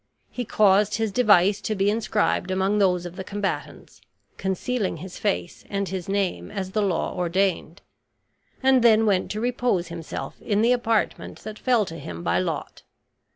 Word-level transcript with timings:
He 0.31 0.45
caused 0.45 0.95
his 0.95 1.11
device 1.11 1.61
to 1.61 1.75
be 1.75 1.91
inscribed 1.91 2.49
among 2.49 2.79
those 2.79 3.05
of 3.05 3.17
the 3.17 3.23
combatants, 3.23 4.01
concealing 4.35 4.97
his 4.97 5.19
face 5.19 5.63
and 5.69 5.87
his 5.89 6.09
name, 6.09 6.49
as 6.49 6.71
the 6.71 6.81
law 6.81 7.15
ordained; 7.15 7.83
and 8.63 8.81
then 8.83 9.05
went 9.05 9.29
to 9.29 9.39
repose 9.39 9.89
himself 9.89 10.41
in 10.41 10.63
the 10.63 10.71
apartment 10.71 11.41
that 11.41 11.59
fell 11.59 11.85
to 11.85 11.99
him 11.99 12.23
by 12.23 12.39
lot. 12.39 12.81